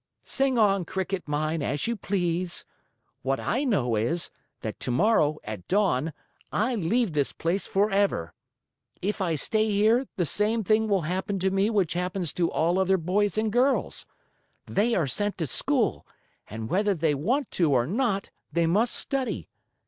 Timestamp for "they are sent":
14.65-15.37